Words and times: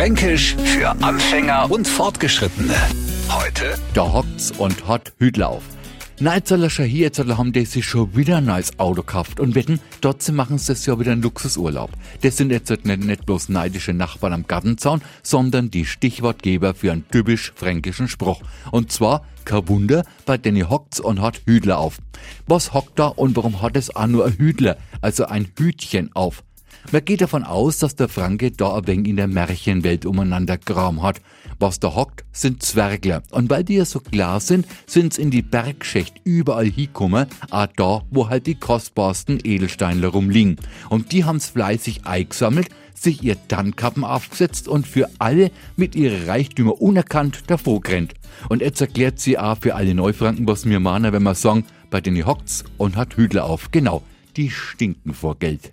Fränkisch 0.00 0.56
für 0.56 0.88
Anfänger 1.02 1.70
und 1.70 1.86
Fortgeschrittene. 1.86 2.74
Heute 3.28 3.74
Da 3.92 4.10
hockt's 4.10 4.50
und 4.50 4.88
hat 4.88 5.12
Hüdler 5.18 5.50
auf. 5.50 5.62
Neizerler 6.20 6.70
hier, 6.70 7.08
jetzt 7.08 7.18
haben 7.18 7.52
die 7.52 7.66
sich 7.66 7.84
schon 7.84 8.16
wieder 8.16 8.38
ein 8.38 8.46
neues 8.46 8.78
Auto 8.78 9.02
gekauft 9.02 9.40
und 9.40 9.54
wetten, 9.54 9.78
dort 10.00 10.26
machen 10.32 10.56
sie 10.56 10.68
das 10.68 10.86
ja 10.86 10.98
wieder 10.98 11.12
einen 11.12 11.20
Luxusurlaub. 11.20 11.90
Das 12.22 12.38
sind 12.38 12.50
jetzt 12.50 12.70
nicht, 12.70 13.04
nicht 13.04 13.26
bloß 13.26 13.50
neidische 13.50 13.92
Nachbarn 13.92 14.32
am 14.32 14.46
Gartenzaun, 14.46 15.02
sondern 15.22 15.70
die 15.70 15.84
Stichwortgeber 15.84 16.72
für 16.72 16.92
einen 16.92 17.06
typisch 17.10 17.52
fränkischen 17.54 18.08
Spruch. 18.08 18.40
Und 18.70 18.90
zwar, 18.90 19.26
kein 19.44 19.68
Wunder, 19.68 20.06
bei 20.24 20.38
denen 20.38 20.70
hockt's 20.70 20.98
und 21.00 21.20
hat 21.20 21.42
Hüdler 21.44 21.76
auf. 21.76 21.98
Was 22.46 22.72
hockt 22.72 22.98
da 22.98 23.08
und 23.08 23.36
warum 23.36 23.60
hat 23.60 23.76
es 23.76 23.94
auch 23.94 24.06
nur 24.06 24.24
ein 24.24 24.38
Hüdler, 24.38 24.78
also 25.02 25.26
ein 25.26 25.48
Hütchen 25.58 26.10
auf? 26.14 26.42
Man 26.92 27.04
geht 27.04 27.20
davon 27.20 27.44
aus, 27.44 27.78
dass 27.78 27.94
der 27.94 28.08
Franke 28.08 28.50
da 28.50 28.76
ein 28.76 28.86
wenig 28.86 29.08
in 29.08 29.16
der 29.16 29.28
Märchenwelt 29.28 30.06
umeinander 30.06 30.58
Kram 30.58 31.02
hat. 31.02 31.20
Was 31.58 31.78
da 31.78 31.94
hockt, 31.94 32.24
sind 32.32 32.62
Zwergler. 32.62 33.22
Und 33.30 33.50
weil 33.50 33.64
die 33.64 33.74
ja 33.74 33.84
so 33.84 34.00
klar 34.00 34.40
sind, 34.40 34.66
sind's 34.86 35.18
in 35.18 35.30
die 35.30 35.42
Bergschächt 35.42 36.20
überall 36.24 36.66
hinkommen, 36.66 37.26
auch 37.50 37.66
da, 37.76 38.02
wo 38.10 38.28
halt 38.28 38.46
die 38.46 38.54
kostbarsten 38.54 39.38
Edelsteine 39.44 40.06
rumliegen. 40.06 40.56
Und 40.88 41.12
die 41.12 41.24
haben's 41.24 41.50
fleißig 41.50 42.06
eingesammelt, 42.06 42.70
sich 42.94 43.22
ihr 43.22 43.36
Tannkappen 43.48 44.04
aufgesetzt 44.04 44.68
und 44.68 44.86
für 44.86 45.08
alle 45.18 45.50
mit 45.76 45.94
ihren 45.94 46.24
Reichtümer 46.24 46.80
unerkannt 46.80 47.44
davor 47.46 47.80
gerannt. 47.80 48.14
Und 48.48 48.62
jetzt 48.62 48.80
erklärt 48.80 49.20
sie 49.20 49.38
auch 49.38 49.58
für 49.58 49.74
alle 49.74 49.94
Neufranken, 49.94 50.46
was 50.46 50.64
mir 50.64 50.80
mahnen, 50.80 51.12
wenn 51.12 51.22
man 51.22 51.34
sagen, 51.34 51.64
bei 51.90 52.00
denen 52.00 52.26
hockt's 52.26 52.64
und 52.78 52.96
hat 52.96 53.16
Hüdler 53.16 53.44
auf. 53.44 53.70
Genau, 53.70 54.02
die 54.36 54.50
stinken 54.50 55.14
vor 55.14 55.38
Geld. 55.38 55.72